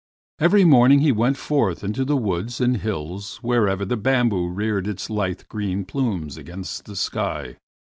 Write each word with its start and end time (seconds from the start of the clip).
Every 0.39 0.63
morning 0.65 1.01
he 1.01 1.11
went 1.11 1.37
forth 1.37 1.83
into 1.83 2.03
the 2.03 2.17
woods 2.17 2.59
and 2.59 2.77
hills 2.77 3.37
wherever 3.43 3.85
the 3.85 3.97
bamboo 3.97 4.47
reared 4.49 4.87
its 4.87 5.11
lithe 5.11 5.41
green 5.47 5.85
plumes 5.85 6.37
against 6.37 6.85
the 6.85 6.95
sky. 6.95 7.57